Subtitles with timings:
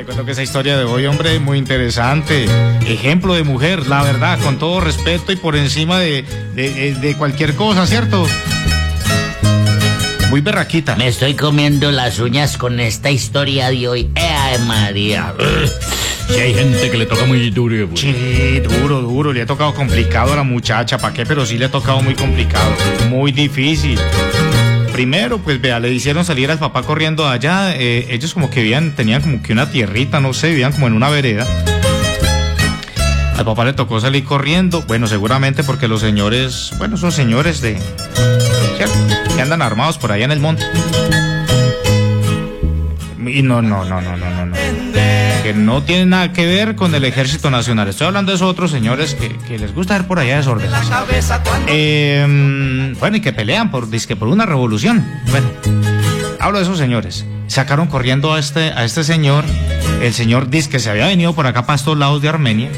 [0.00, 2.46] Te cuento que esa historia de hoy, hombre, muy interesante.
[2.86, 7.54] Ejemplo de mujer, la verdad, con todo respeto y por encima de, de, de cualquier
[7.54, 8.26] cosa, ¿cierto?
[10.30, 10.96] Muy berraquita.
[10.96, 14.10] Me estoy comiendo las uñas con esta historia de hoy.
[14.14, 15.34] ¡Eh, María!
[16.28, 17.86] Si hay gente que le toca muy duro.
[17.88, 18.00] pues.
[18.00, 19.34] Sí, duro, duro.
[19.34, 21.26] Le ha tocado complicado a la muchacha, ¿para qué?
[21.26, 22.72] Pero sí le ha tocado muy complicado,
[23.10, 23.98] muy difícil.
[24.92, 27.74] Primero, pues vea, le hicieron salir al papá corriendo allá.
[27.76, 30.92] eh, ellos como que vivían, tenían como que una tierrita, no sé, vivían como en
[30.94, 31.46] una vereda.
[33.36, 37.78] Al papá le tocó salir corriendo, bueno, seguramente porque los señores, bueno, son señores de.
[39.34, 40.62] Que andan armados por allá en el monte.
[43.26, 44.56] Y no, no, no, no, no, no, no.
[45.42, 47.88] Que no tiene nada que ver con el ejército nacional.
[47.88, 50.70] Estoy hablando de esos otros señores que, que les gusta ver por allá desorden.
[51.66, 55.06] Eh, bueno, y que pelean por, dizque por una revolución.
[55.30, 55.48] Bueno,
[56.38, 57.24] hablo de esos señores.
[57.46, 59.44] Sacaron corriendo a este, a este señor.
[60.02, 62.70] El señor dice que se había venido por acá para estos lados de Armenia.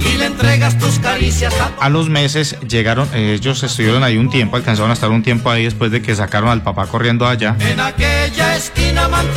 [0.00, 4.56] y le entregas tus caricias a A los meses llegaron, ellos estuvieron ahí un tiempo,
[4.56, 7.56] alcanzaron a estar un tiempo ahí después de que sacaron al papá corriendo allá.
[7.60, 8.45] en aquella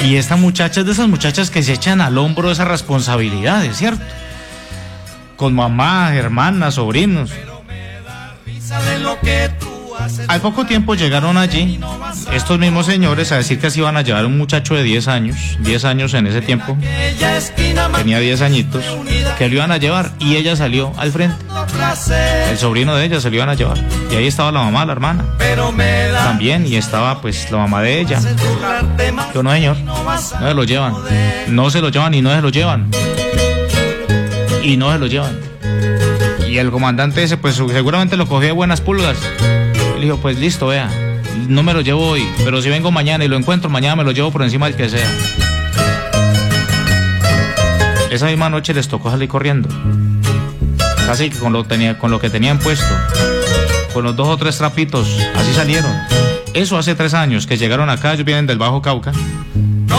[0.03, 4.03] Y esta muchacha es de esas muchachas que se echan al hombro esas responsabilidades, ¿cierto?
[5.35, 7.31] Con mamá, hermanas, sobrinos.
[8.45, 9.68] risa de lo que tú.
[10.27, 11.79] Al poco tiempo llegaron allí
[12.33, 15.57] estos mismos señores a decir que se iban a llevar un muchacho de 10 años,
[15.61, 16.77] 10 años en ese tiempo,
[17.95, 18.83] tenía 10 añitos,
[19.37, 21.35] que lo iban a llevar y ella salió al frente.
[22.49, 23.77] El sobrino de ella se lo iban a llevar.
[24.11, 25.25] Y ahí estaba la mamá, la hermana,
[26.23, 28.19] también, y estaba pues la mamá de ella.
[29.33, 30.93] Yo no, señor, no se lo llevan.
[31.47, 32.89] No se lo llevan y no se lo llevan.
[34.63, 35.39] Y no se lo llevan.
[36.47, 39.17] Y el comandante ese, pues seguramente lo cogió de buenas pulgas.
[39.99, 40.89] Le dijo, pues listo, vea,
[41.49, 44.11] no me lo llevo hoy, pero si vengo mañana y lo encuentro, mañana me lo
[44.11, 45.11] llevo por encima del que sea.
[48.09, 49.67] Esa misma noche les tocó salir corriendo.
[51.05, 52.87] Casi que con lo, tenía, con lo que tenían puesto.
[53.93, 55.17] Con los dos o tres trapitos.
[55.35, 55.91] Así salieron.
[56.53, 59.11] Eso hace tres años que llegaron acá, ellos vienen del Bajo Cauca.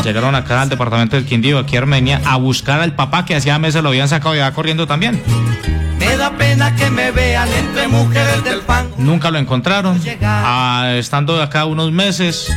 [0.02, 3.58] Llegaron acá al departamento del Quindío, aquí a Armenia, a buscar al papá que hacía
[3.58, 5.22] meses lo habían sacado ya corriendo también.
[6.20, 8.91] Da pena que me vean entre mujeres del pan.
[8.98, 9.98] Nunca lo encontraron.
[10.22, 12.54] Ah, estando acá unos meses,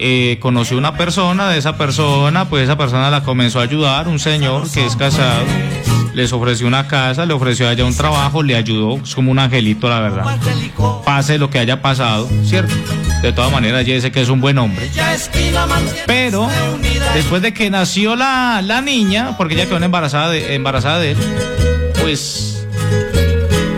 [0.00, 4.18] eh, conoció una persona, de esa persona, pues esa persona la comenzó a ayudar, un
[4.18, 5.44] señor que es casado,
[6.12, 9.88] les ofreció una casa, le ofreció allá un trabajo, le ayudó, es como un angelito,
[9.88, 10.24] la verdad.
[11.04, 12.74] Pase lo que haya pasado, ¿cierto?
[13.22, 14.90] De todas maneras, ya dice que es un buen hombre.
[16.08, 16.48] Pero
[17.14, 21.18] después de que nació la, la niña, porque ella quedó embarazada de, embarazada de él,
[22.02, 22.63] pues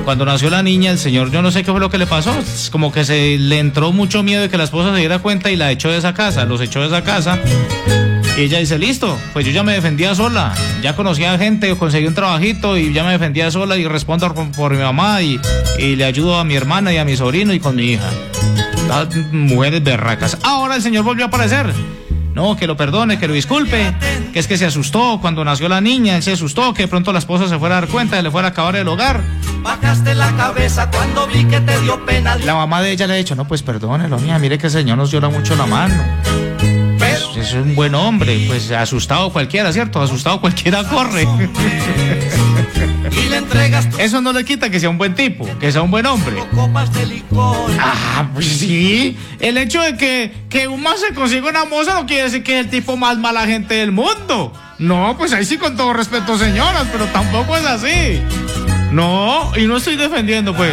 [0.06, 2.32] cuando nació la niña, el señor, yo no sé qué fue lo que le pasó,
[2.70, 5.56] como que se le entró mucho miedo de que la esposa se diera cuenta y
[5.56, 7.40] la echó de esa casa, los echó de esa casa.
[8.38, 12.14] Y ella dice, listo, pues yo ya me defendía sola, ya conocía gente, conseguí un
[12.14, 15.40] trabajito y ya me defendía sola y respondo por, por mi mamá y,
[15.76, 18.08] y le ayudo a mi hermana y a mi sobrino y con mi hija.
[18.86, 20.38] Las mujeres berracas.
[20.44, 21.74] Ahora el señor volvió a aparecer.
[22.36, 23.94] No, que lo perdone, que lo disculpe,
[24.30, 27.10] que es que se asustó cuando nació la niña, él se asustó, que de pronto
[27.10, 29.22] la esposa se fuera a dar cuenta y le fuera a acabar el hogar.
[29.62, 32.36] Bajaste la cabeza cuando vi que te dio pena.
[32.36, 34.98] La mamá de ella le ha dicho, no, pues perdónelo, mía, mire que el señor
[34.98, 35.94] nos llora mucho la mano.
[37.36, 40.00] Es un buen hombre, pues asustado cualquiera, ¿cierto?
[40.00, 41.26] Asustado cualquiera corre.
[43.98, 46.36] Eso no le quita que sea un buen tipo, que sea un buen hombre.
[47.78, 49.16] Ah, pues sí.
[49.38, 52.58] El hecho de que, que un man se consiga una moza no quiere decir que
[52.58, 54.53] es el tipo más mala gente del mundo.
[54.78, 58.20] No, pues ahí sí con todo respeto, señoras, pero tampoco es así.
[58.92, 60.72] No, y no estoy defendiendo, pues.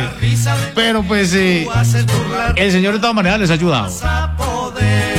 [0.76, 1.66] Pero pues sí.
[1.66, 3.90] burlarte El señor de todas maneras les ha ayudado.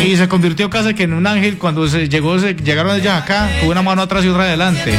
[0.04, 3.48] Y se convirtió casi que en un ángel cuando se llegó, se, llegaron ellas acá,
[3.60, 4.94] con una mano atrás y otra adelante.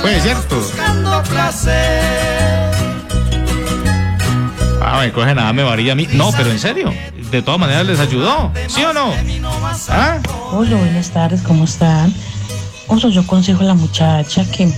[0.00, 0.62] Pues, cierto.
[4.80, 6.08] Ah, me coge nada, me varilla a mí.
[6.12, 6.94] No, pero en serio.
[7.30, 8.50] De todas maneras les ayudó.
[8.68, 9.12] ¿Sí o no?
[9.90, 10.18] ¿Ah?
[10.52, 12.12] Hola, buenas tardes, ¿cómo están?
[12.86, 14.72] Oso, yo aconsejo a la muchacha que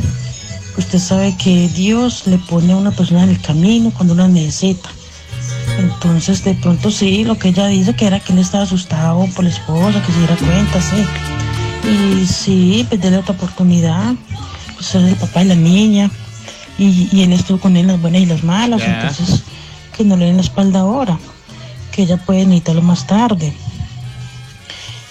[0.76, 4.90] usted sabe que Dios le pone a una persona en el camino cuando una necesita.
[5.78, 9.44] Entonces, de pronto sí, lo que ella dice que era que él estaba asustado por
[9.44, 11.04] la esposa, que se diera cuenta, sí.
[11.88, 14.14] Y sí, pues déle otra oportunidad.
[14.74, 16.10] Pues es el papá de la niña.
[16.78, 18.82] Y, y él estuvo con él las buenas y las malas.
[18.82, 19.42] Entonces,
[19.96, 21.18] que no le den la espalda ahora.
[21.92, 23.52] Que ella puede necesitarlo más tarde.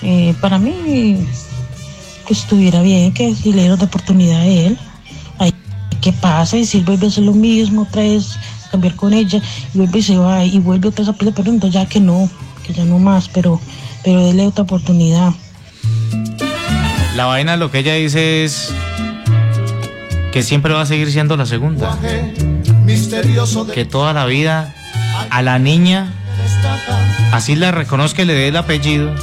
[0.02, 1.18] Eh, para mí,
[2.28, 4.78] que estuviera bien, que si le diera otra oportunidad a él,
[5.40, 5.54] ahí
[6.02, 8.38] que pasa y si él vuelve a hacer lo mismo otra vez,
[8.70, 9.42] cambiar con ella,
[9.74, 12.30] y vuelve y se va, y vuelve otra vez a pero entonces ya que no,
[12.66, 13.60] que ya no más, pero,
[14.04, 15.34] pero déle otra oportunidad.
[17.16, 18.74] La vaina lo que ella dice es
[20.34, 21.98] que siempre va a seguir siendo la segunda.
[22.84, 24.76] Misterioso de Que toda la vida
[25.30, 26.14] a la niña,
[27.32, 29.16] así la reconozca y le dé el apellido,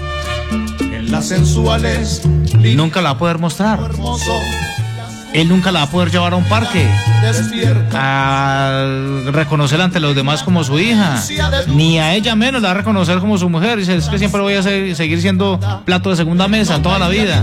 [0.80, 2.22] en las sensuales,
[2.54, 3.90] nunca la va a poder mostrar.
[5.34, 6.86] Él nunca la va a poder llevar a un parque.
[7.94, 8.84] a
[9.32, 11.16] reconocerla ante los demás como su hija,
[11.74, 13.78] ni a ella menos la va a reconocer como su mujer.
[13.78, 17.08] Dice, es que siempre voy a ser- seguir siendo plato de segunda mesa toda la
[17.08, 17.42] vida.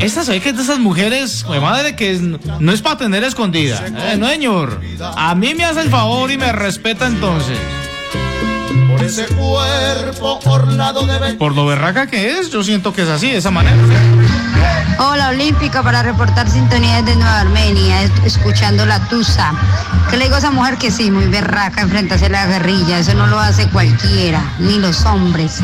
[0.00, 3.82] Estas hay que de esas mujeres, güey, madre, que es- no es para tener escondida.
[3.86, 4.80] Eh, no, señor.
[5.16, 7.58] A mí me hace el favor y me respeta entonces.
[8.94, 11.36] Por ese cuerpo orlado de belleza.
[11.38, 13.76] Por lo berraca que es, yo siento que es así, de esa manera.
[15.00, 19.50] Hola Olímpica para reportar sintonía desde Nueva Armenia, es- escuchando la Tusa.
[20.10, 23.00] ¿Qué le digo a esa mujer que sí, muy berraca, enfrentarse a la guerrilla?
[23.00, 25.58] Eso no lo hace cualquiera, ni los hombres.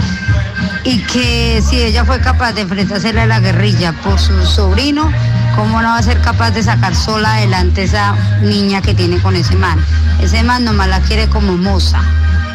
[0.82, 5.09] Y que si ella fue capaz de enfrentarse a la guerrilla por su sobrino,
[5.55, 9.37] ¿cómo no va a ser capaz de sacar sola adelante esa niña que tiene con
[9.37, 9.79] ese man?
[10.21, 12.00] Ese man nomás la quiere como moza.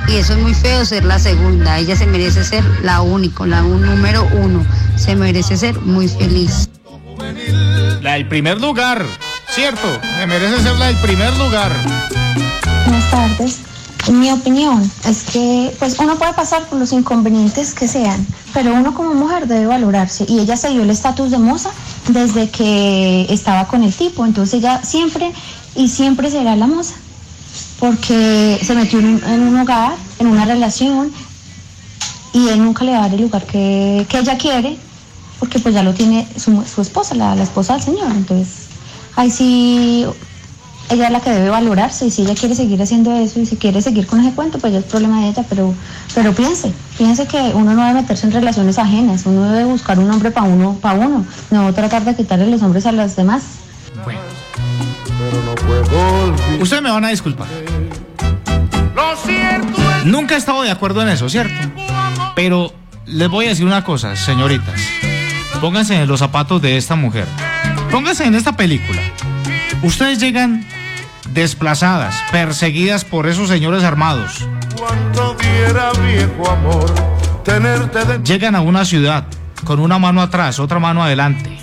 [0.08, 1.78] Y eso es muy feo ser la segunda.
[1.80, 4.66] Ella se merece ser la única, la un- número uno.
[4.98, 6.70] Se merece ser muy feliz.
[8.02, 9.06] La del primer lugar,
[9.50, 9.88] cierto,
[10.20, 11.72] me merece ser la del primer lugar.
[12.86, 13.58] Buenas tardes.
[14.12, 18.24] Mi opinión es que pues uno puede pasar por los inconvenientes que sean,
[18.54, 21.72] pero uno como mujer debe valorarse y ella se dio el estatus de moza
[22.10, 25.32] desde que estaba con el tipo, entonces ella siempre
[25.76, 26.94] y siempre será la moza
[27.86, 31.12] porque se metió en un, en un hogar, en una relación
[32.34, 34.78] y él nunca le va a dar el lugar que, que ella quiere
[35.40, 38.70] porque pues ya lo tiene su, su esposa, la, la esposa del señor, entonces
[39.16, 40.04] ahí sí
[40.90, 43.56] ella es la que debe valorarse y si ella quiere seguir haciendo eso y si
[43.56, 45.72] quiere seguir con ese cuento, pues ya es problema de ella, pero,
[46.16, 50.10] pero piense, piense que uno no debe meterse en relaciones ajenas, uno debe buscar un
[50.10, 53.44] hombre para uno, para uno, no tratar de quitarle los hombres a los demás.
[56.60, 57.48] Ustedes me van a disculpar.
[58.96, 61.54] Lo cierto es Nunca he estado de acuerdo en eso, ¿cierto?
[62.36, 62.74] Pero
[63.06, 64.80] les voy a decir una cosa, señoritas.
[65.62, 67.28] Pónganse en los zapatos de esta mujer.
[67.92, 69.02] Pónganse en esta película.
[69.84, 70.66] Ustedes llegan
[71.32, 74.48] desplazadas, perseguidas por esos señores armados.
[75.40, 76.94] diera viejo amor
[77.44, 79.26] tenerte de Llegan a una ciudad
[79.64, 81.58] con una mano atrás, otra mano adelante.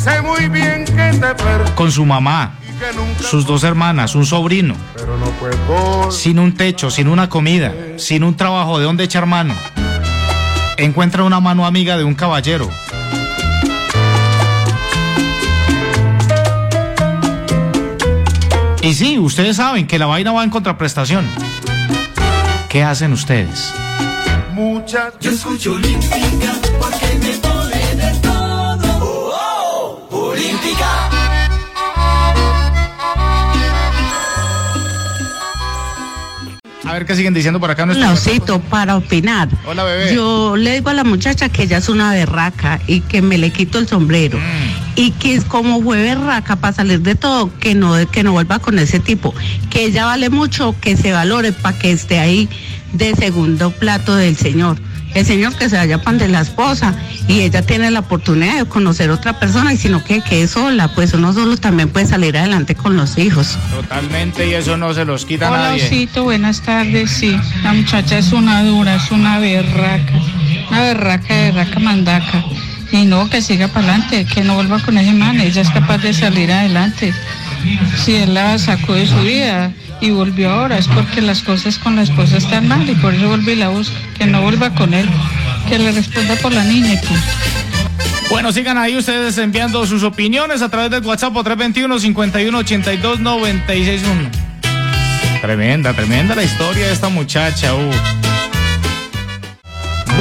[0.00, 2.54] Sé muy bien que te perdí con su mamá,
[3.20, 6.10] sus dos hermanas, un sobrino, pero no puedo.
[6.10, 9.54] sin un techo, sin una comida, sin un trabajo de dónde echar mano.
[10.78, 12.70] Encuentra una mano amiga de un caballero.
[18.80, 21.26] Y sí, ustedes saben que la vaina va en contraprestación.
[22.70, 23.74] ¿Qué hacen ustedes?
[24.54, 25.12] Muchas.
[25.20, 25.74] Yo escucho
[26.78, 27.59] porque me
[36.90, 37.86] A ver qué siguen diciendo por acá.
[37.86, 39.48] Lausito, para opinar.
[39.64, 40.12] Hola, bebé.
[40.12, 43.52] Yo le digo a la muchacha que ella es una berraca y que me le
[43.52, 44.38] quito el sombrero.
[44.38, 44.96] Mm.
[44.96, 48.58] Y que es como fue berraca para salir de todo, que no, que no vuelva
[48.58, 49.32] con ese tipo.
[49.70, 52.48] Que ella vale mucho, que se valore para que esté ahí
[52.92, 54.76] de segundo plato del señor.
[55.14, 56.94] El señor que se vaya pan de la esposa
[57.26, 61.14] y ella tiene la oportunidad de conocer otra persona y sino que quede sola, pues
[61.14, 63.58] uno solo también puede salir adelante con los hijos.
[63.70, 65.86] Totalmente, y eso no se los quita Hola, nadie.
[65.86, 67.10] Osito, buenas tardes.
[67.10, 70.12] Sí, la muchacha es una dura, es una berraca,
[70.68, 72.44] una berraca, berraca mandaca.
[72.92, 75.98] Y no, que siga para adelante, que no vuelva con ese man, ella es capaz
[75.98, 77.14] de salir adelante.
[78.04, 81.94] Si él la sacó de su vida y volvió ahora, es porque las cosas con
[81.96, 83.94] la esposa están mal y por eso vuelve y la busca.
[84.18, 85.08] Que no vuelva con él,
[85.68, 87.22] que le responda por la niña y punto.
[88.30, 94.30] Bueno, sigan ahí ustedes enviando sus opiniones a través del WhatsApp o 321-5182-961.
[95.42, 97.74] Tremenda, tremenda la historia de esta muchacha.
[97.74, 97.90] uh.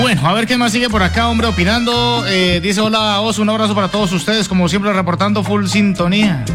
[0.02, 2.26] Bueno, a ver qué más sigue por acá, hombre, opinando.
[2.28, 6.46] Eh, dice, hola, Oso, un abrazo para todos ustedes, como siempre reportando full sintonía.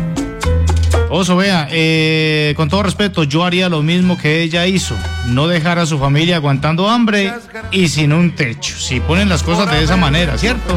[1.17, 4.97] Oso, vea, eh, con todo respeto, yo haría lo mismo que ella hizo.
[5.27, 7.33] No dejar a su familia aguantando hambre
[7.71, 8.75] y sin un techo.
[8.77, 10.77] Si ponen las cosas de esa manera, ¿cierto?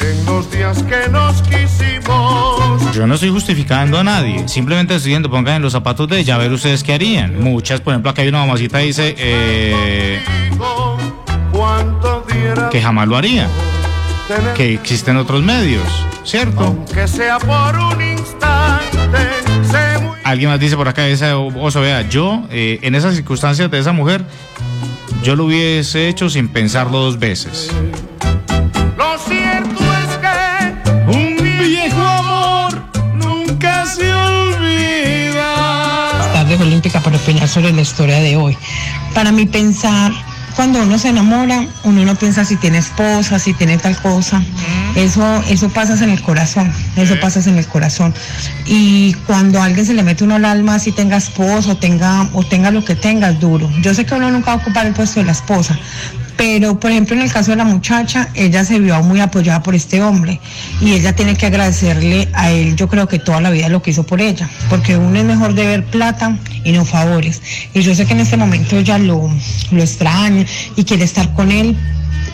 [0.00, 2.94] En los días que nos quisimos.
[2.94, 6.36] Yo no estoy justificando a nadie, simplemente estoy diciendo, pongan en los zapatos de ella,
[6.36, 7.38] a ver ustedes qué harían.
[7.38, 10.20] Muchas, por ejemplo, acá hay una mamacita que dice eh,
[12.70, 13.46] que jamás lo haría,
[14.56, 15.84] que existen otros medios,
[16.24, 16.64] ¿cierto?
[16.64, 19.18] aunque sea por un instante.
[20.24, 23.92] Alguien más dice por acá, ese oso, vea, yo eh, en esas circunstancias de esa
[23.92, 24.24] mujer,
[25.22, 27.70] yo lo hubiese hecho sin pensarlo dos veces.
[28.96, 32.82] Lo cierto es que Un viejo amor
[33.14, 35.52] nunca se olvida.
[36.32, 38.56] tarde olímpica para opinar sobre la historia de hoy.
[39.14, 40.12] Para mí pensar,
[40.56, 44.42] cuando uno se enamora, uno no piensa si tiene esposa, si tiene tal cosa.
[44.94, 48.14] Eso, eso pasa en el corazón, eso pasa en el corazón.
[48.64, 52.44] Y cuando a alguien se le mete uno al alma, si tenga esposo, tenga, o
[52.44, 53.68] tenga lo que tenga, es duro.
[53.80, 55.76] Yo sé que uno nunca va a ocupar el puesto de la esposa,
[56.36, 59.74] pero, por ejemplo, en el caso de la muchacha, ella se vio muy apoyada por
[59.74, 60.40] este hombre
[60.80, 63.90] y ella tiene que agradecerle a él, yo creo que toda la vida lo que
[63.90, 67.40] hizo por ella, porque uno es mejor de ver plata y no favores.
[67.72, 69.30] Y yo sé que en este momento ella lo,
[69.70, 70.44] lo extraña
[70.76, 71.76] y quiere estar con él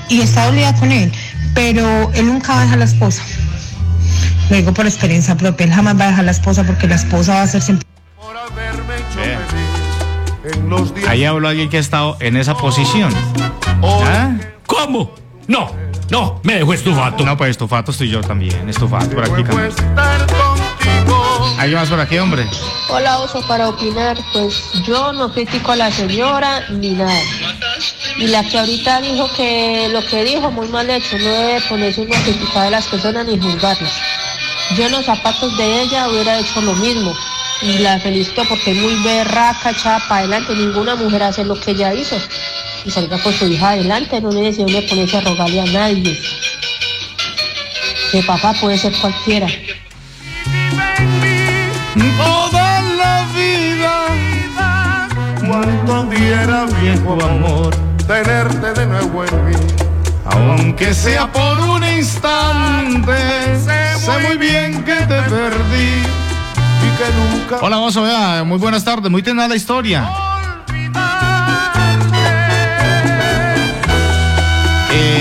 [0.09, 1.13] y está dolida con él,
[1.55, 3.23] pero él nunca va a dejar la esposa.
[4.49, 7.35] Lo digo por experiencia propia, él jamás va a dejar la esposa porque la esposa
[7.35, 7.87] va a ser siempre...
[11.09, 13.13] Ahí habló alguien que ha estado en esa posición.
[13.83, 14.37] ¿Ah?
[14.67, 15.15] ¿Cómo?
[15.47, 15.71] No,
[16.11, 17.25] no, me dejó estufato.
[17.25, 18.69] No, pues estufato estoy yo también.
[18.69, 19.73] Estufato por aquí también.
[21.59, 22.47] ¿Hay más por aquí, hombre?
[22.89, 27.21] Hola Oso, para opinar, pues yo no critico a la señora ni nada.
[28.17, 32.03] Y la que ahorita dijo que lo que dijo muy mal hecho, no debe ponerse
[32.03, 33.93] uno a criticar a las personas ni juzgarlas.
[34.77, 37.13] Yo en los zapatos de ella hubiera hecho lo mismo.
[37.63, 40.55] Y la felicito porque es muy berraca, echada para adelante.
[40.55, 42.17] Ninguna mujer hace lo que ella hizo.
[42.85, 46.19] Y salga con su hija adelante, no necesita ponerse a rogarle a nadie.
[48.11, 49.47] Que papá puede ser cualquiera.
[52.17, 55.09] toda la vida.
[55.47, 59.57] Cuánto diera viejo amor tenerte de nuevo en mí.
[60.25, 63.13] Aunque sea por un instante,
[63.59, 66.03] sé muy bien que te perdí.
[66.83, 70.11] Y que nunca Hola, Oso, vea, muy buenas tardes, muy tenaz la historia.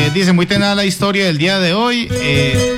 [0.09, 2.07] Eh, dice, muy tenaz la historia del día de hoy.
[2.11, 2.75] eh,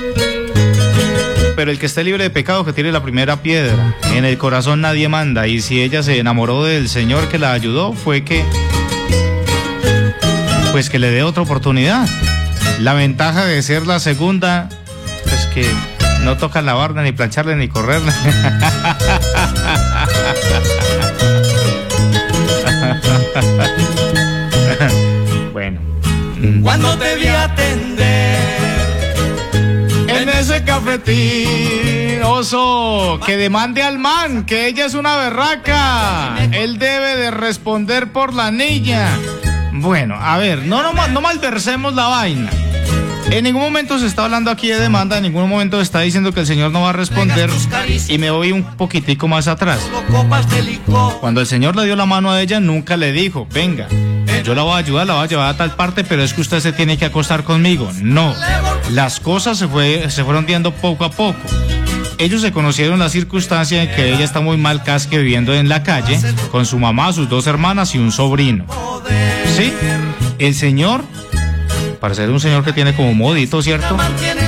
[1.56, 3.96] pero el que esté libre de pecado que tire la primera piedra.
[4.12, 5.46] En el corazón nadie manda.
[5.46, 8.44] Y si ella se enamoró del Señor que la ayudó, fue que.
[10.72, 12.08] Pues que le dé otra oportunidad.
[12.80, 14.68] La ventaja de ser la segunda,
[15.24, 15.66] pues que
[16.22, 18.12] no toca lavarla, ni plancharla, ni correrla.
[25.52, 25.80] bueno.
[26.62, 27.11] Cuando te
[27.62, 28.82] atender
[30.08, 36.36] En ese cafetín, oso, que demande al man, que ella es una berraca.
[36.52, 39.08] Él debe de responder por la niña.
[39.72, 42.50] Bueno, a ver, no, no, no malversemos la vaina.
[43.30, 46.32] En ningún momento se está hablando aquí de demanda, en ningún momento se está diciendo
[46.32, 47.48] que el señor no va a responder.
[48.08, 49.80] Y me voy un poquitico más atrás.
[51.20, 53.88] Cuando el señor le dio la mano a ella, nunca le dijo, venga,
[54.42, 56.40] yo la voy a ayudar, la voy a llevar a tal parte, pero es que
[56.40, 57.90] usted se tiene que acostar conmigo.
[58.00, 58.34] No,
[58.90, 61.40] las cosas se, fue, se fueron viendo poco a poco.
[62.18, 65.82] Ellos se conocieron la circunstancia en que ella está muy mal casque viviendo en la
[65.82, 66.20] calle
[66.50, 68.66] con su mamá, sus dos hermanas y un sobrino.
[69.56, 69.72] ¿Sí?
[70.38, 71.02] El señor,
[72.00, 73.96] para ser un señor que tiene como modito, ¿cierto?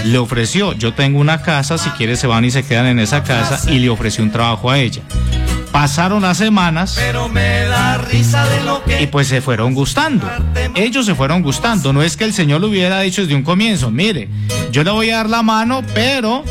[0.04, 3.22] Le ofreció, yo tengo una casa, si quiere se van y se quedan en esa
[3.22, 5.02] casa y le ofreció un trabajo a ella.
[5.74, 10.24] Pasaron las semanas Pero me da risa de lo que y pues se fueron gustando.
[10.76, 11.92] Ellos se fueron gustando.
[11.92, 14.28] No es que el Señor lo hubiera dicho desde un comienzo, mire,
[14.70, 16.44] yo le voy a dar la mano, pero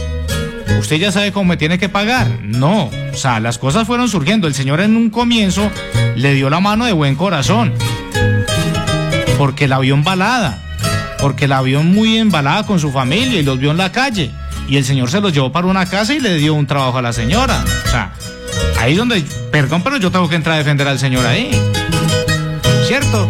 [0.77, 2.27] usted ya sabe cómo me tiene que pagar.
[2.41, 4.45] No, o sea, las cosas fueron surgiendo.
[4.45, 5.71] El Señor en un comienzo
[6.17, 7.73] le dio la mano de buen corazón.
[9.37, 10.61] Porque la vio embalada.
[11.21, 14.31] Porque la vio muy embalada con su familia y los vio en la calle.
[14.67, 17.01] Y el Señor se los llevó para una casa y le dio un trabajo a
[17.01, 17.63] la señora.
[17.85, 18.11] O sea,
[18.83, 21.49] ahí donde, perdón, pero yo tengo que entrar a defender al Señor ahí.
[22.85, 23.29] ¿Cierto?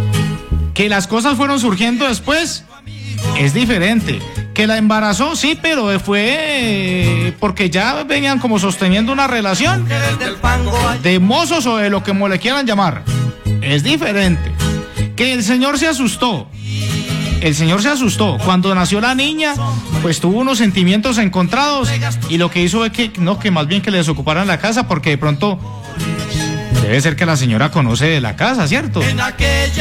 [0.73, 2.65] Que las cosas fueron surgiendo después
[3.37, 4.19] es diferente.
[4.55, 9.87] Que la embarazó, sí, pero fue eh, porque ya venían como sosteniendo una relación
[11.01, 13.03] de mozos o de lo que le quieran llamar.
[13.61, 14.51] Es diferente.
[15.15, 16.47] Que el señor se asustó.
[17.43, 18.37] El señor se asustó.
[18.45, 19.53] Cuando nació la niña,
[20.01, 21.89] pues tuvo unos sentimientos encontrados
[22.29, 24.87] y lo que hizo fue que, no, que más bien que le desocuparan la casa
[24.87, 25.59] porque de pronto
[26.81, 29.01] debe ser que la señora conoce de la casa, ¿cierto?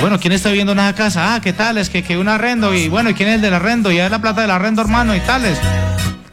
[0.01, 1.37] Bueno, ¿quién está viviendo en esa casa?
[1.37, 1.79] Ah, ¿qué tal?
[1.79, 3.93] Es que, que un arrendo y bueno, ¿y quién es el del arrendo?
[3.93, 5.57] Y es la plata del arrendo, hermano, y tales.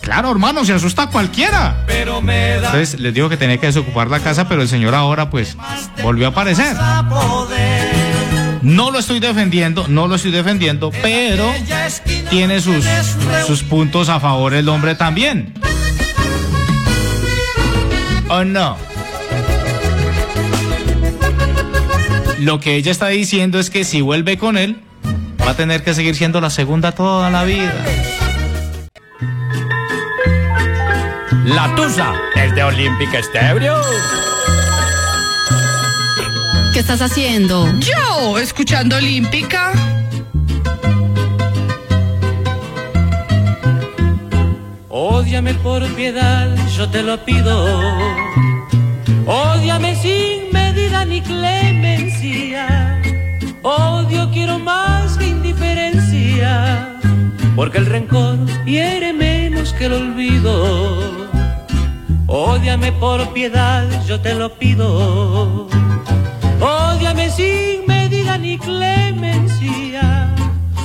[0.02, 1.84] Claro, hermano, se asusta cualquiera.
[1.86, 4.96] pero me da Entonces les digo que tenía que desocupar la casa, pero el señor
[4.96, 5.56] ahora pues
[6.02, 6.76] volvió a aparecer.
[8.62, 11.51] No lo estoy defendiendo, no lo estoy defendiendo, pero
[12.30, 12.86] tiene sus,
[13.48, 15.54] sus puntos a favor el hombre también.
[18.30, 18.78] ¿O oh, no?
[22.39, 24.82] Lo que ella está diciendo es que si vuelve con él,
[25.46, 27.74] va a tener que seguir siendo la segunda toda la vida.
[31.46, 33.75] La Tusa es de Olympic Estebrio.
[36.80, 37.68] ¿Qué estás haciendo?
[37.80, 39.74] Yo, escuchando Olímpica.
[44.88, 47.82] Ódiame por piedad, yo te lo pido.
[49.26, 53.02] Ódiame sin medida ni clemencia.
[53.62, 56.98] Odio quiero más que indiferencia.
[57.58, 61.28] Porque el rencor hiere menos que el olvido.
[62.28, 65.68] Ódiame por piedad, yo te lo pido.
[67.36, 70.34] Sin medida ni clemencia.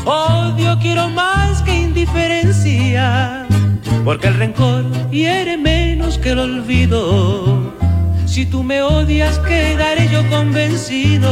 [0.04, 3.46] Odio quiero más que indiferencia.
[4.04, 7.74] Porque el rencor hiere menos que el olvido.
[8.26, 11.30] Si tú me odias, quedaré yo convencido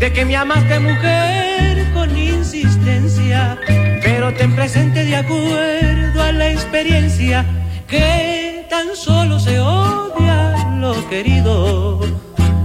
[0.00, 3.58] de que me amaste mujer con insistencia.
[4.02, 7.44] Pero ten presente de acuerdo a la experiencia
[7.86, 12.00] que tan solo se odia lo querido.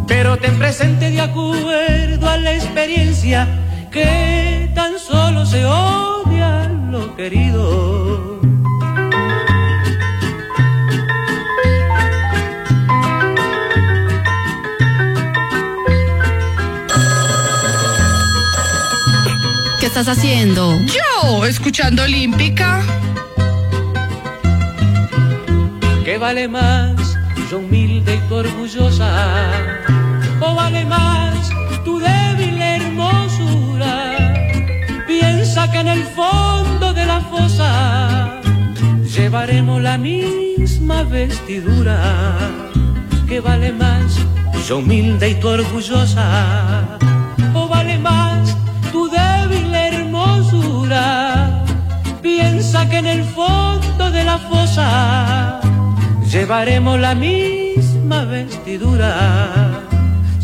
[0.08, 3.48] Pero ten presente de acuerdo a la experiencia
[3.92, 8.40] que tan solo se odia lo querido.
[19.80, 20.74] ¿Qué estás haciendo?
[20.86, 22.82] Yo, escuchando Olímpica.
[26.04, 27.18] ¿Qué vale más,
[27.52, 29.97] yo humilde y tu orgullosa?
[30.40, 31.50] ¿O vale más
[31.84, 33.96] tu débil hermosura?
[35.08, 38.40] Piensa que en el fondo de la fosa
[39.16, 41.98] llevaremos la misma vestidura.
[43.28, 44.20] ¿Qué vale más,
[44.68, 46.98] yo humilde y tu orgullosa?
[47.56, 48.56] ¿O vale más
[48.92, 51.64] tu débil hermosura?
[52.22, 55.62] Piensa que en el fondo de la fosa
[56.32, 59.87] llevaremos la misma vestidura.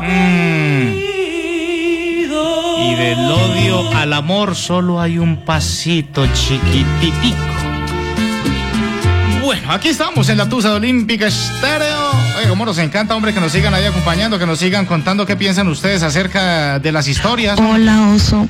[0.00, 0.94] Mm.
[2.78, 7.36] Y del odio al amor solo hay un pasito chiquititico.
[9.42, 12.10] Bueno, aquí estamos en la Tusa Olímpica Estéreo.
[12.38, 15.36] Oye, cómo nos encanta, hombre, que nos sigan ahí acompañando, que nos sigan contando qué
[15.36, 17.58] piensan ustedes acerca de las historias.
[17.60, 18.48] Hola, Oso.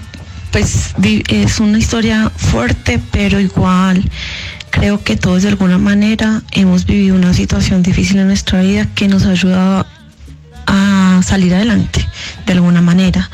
[0.52, 0.94] Pues
[1.28, 4.02] es una historia fuerte, pero igual
[4.70, 9.08] creo que todos de alguna manera hemos vivido una situación difícil en nuestra vida que
[9.08, 9.86] nos ha ayudado a
[11.26, 12.06] salir adelante
[12.46, 13.28] de alguna manera.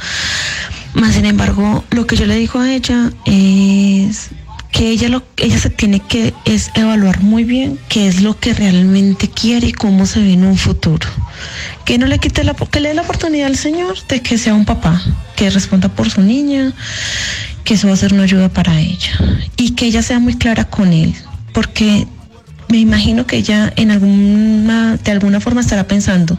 [0.95, 4.31] Más sin embargo, lo que yo le digo a ella es
[4.71, 8.55] que ella lo ella se tiene que es evaluar muy bien qué es lo que
[8.55, 11.07] realmente quiere y cómo se ve en un futuro.
[11.85, 14.55] Que no le quite la que le dé la oportunidad al Señor de que sea
[14.55, 15.03] un papá,
[15.37, 16.73] que responda por su niña,
[17.65, 19.13] que eso va a ser una ayuda para ella
[19.57, 21.15] y que ella sea muy clara con él,
[21.53, 22.07] porque
[22.73, 26.39] me imagino que ella en alguna de alguna forma estará pensando,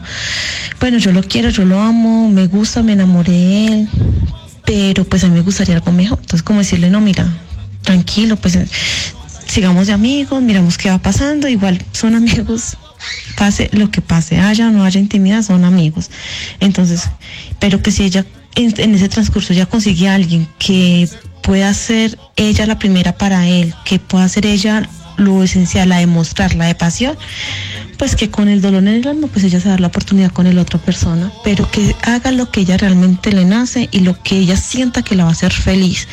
[0.80, 3.88] bueno, yo lo quiero, yo lo amo, me gusta, me enamoré de él,
[4.64, 6.18] pero pues a mí me gustaría algo mejor.
[6.18, 7.24] Entonces, como decirle, no, mira,
[7.82, 8.58] tranquilo, pues
[9.46, 12.78] sigamos de amigos, miramos qué va pasando, igual son amigos,
[13.36, 16.10] pase lo que pase, haya o no haya intimidad, son amigos.
[16.58, 17.10] Entonces,
[17.60, 21.08] pero que si ella en, en ese transcurso ya consigue a alguien que
[21.44, 26.06] pueda ser ella la primera para él, que pueda ser ella lo esencial, la de
[26.06, 27.16] mostrar, la de pasión,
[27.98, 30.46] pues que con el dolor en el alma, pues ella se da la oportunidad con
[30.46, 34.36] el otra persona, pero que haga lo que ella realmente le nace y lo que
[34.36, 36.08] ella sienta que la va a hacer feliz.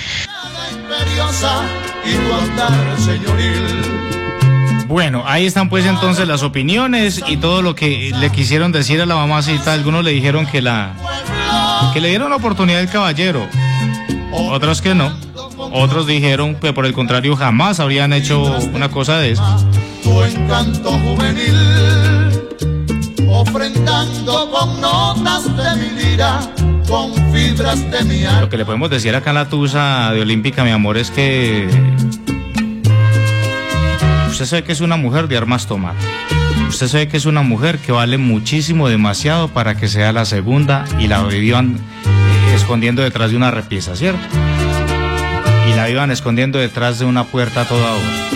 [4.87, 9.05] Bueno, ahí están pues entonces las opiniones y todo lo que le quisieron decir a
[9.05, 9.73] la mamacita.
[9.73, 10.93] Algunos le dijeron que la
[11.93, 13.47] que le dieron la oportunidad al caballero,
[14.31, 15.30] otros que no.
[15.73, 18.41] Otros dijeron que por el contrario jamás habrían hecho
[18.73, 19.67] una cosa de eso.
[20.03, 22.41] Tu encanto juvenil,
[23.29, 26.41] ofrendando con notas de mi lira,
[26.87, 28.41] con fibras de mi alma.
[28.41, 31.69] Lo que le podemos decir acá en la Tusa de Olímpica, mi amor, es que
[34.29, 35.95] usted sabe que es una mujer de armas tomar.
[36.67, 40.85] Usted sabe que es una mujer que vale muchísimo, demasiado para que sea la segunda
[40.99, 44.21] y la vivan eh, escondiendo detrás de una repisa, ¿cierto?
[45.69, 48.31] Y la vivan escondiendo detrás de una puerta a toda hora.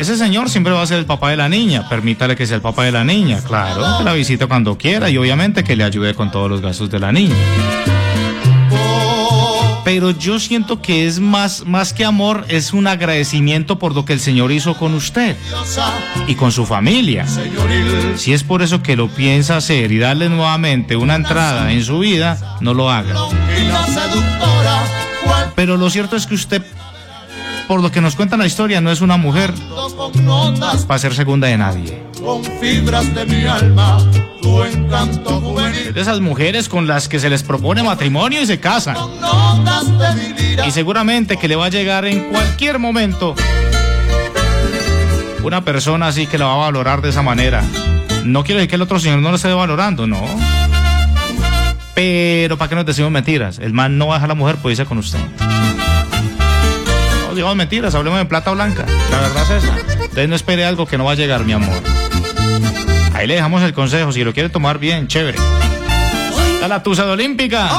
[0.00, 1.88] Ese señor siempre va a ser el papá de la niña.
[1.88, 3.40] Permítale que sea el papá de la niña.
[3.46, 6.90] Claro, que la visite cuando quiera y obviamente que le ayude con todos los gastos
[6.90, 7.34] de la niña.
[9.84, 14.12] Pero yo siento que es más, más que amor, es un agradecimiento por lo que
[14.12, 15.36] el Señor hizo con usted
[16.26, 17.26] y con su familia.
[18.16, 21.98] Si es por eso que lo piensa hacer y darle nuevamente una entrada en su
[21.98, 23.14] vida, no lo haga.
[25.56, 26.62] Pero lo cierto es que usted,
[27.66, 29.52] por lo que nos cuenta la historia, no es una mujer
[30.86, 32.11] para ser segunda de nadie.
[32.22, 33.98] Con fibras de mi alma,
[34.40, 35.92] tu encanto juvenil.
[35.92, 38.96] De esas mujeres con las que se les propone matrimonio y se casan.
[40.66, 43.34] Y seguramente que le va a llegar en cualquier momento
[45.42, 47.62] una persona así que la va a valorar de esa manera.
[48.24, 50.22] No quiero decir que el otro señor no lo esté valorando, no.
[51.94, 53.58] Pero ¿para qué nos decimos mentiras?
[53.58, 55.18] El man no va a dejar a la mujer por irse con usted.
[57.28, 58.86] No digamos mentiras, hablemos de plata blanca.
[59.10, 59.76] La verdad es esa.
[60.12, 61.82] Entonces no espere algo que no va a llegar, mi amor.
[63.22, 64.10] Ahí dejamos el consejo.
[64.10, 65.38] Si lo quiere tomar bien, chévere.
[66.54, 67.70] Está la tusa de Olímpica.